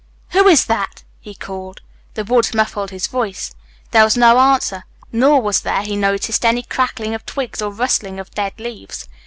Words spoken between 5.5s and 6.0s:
there, he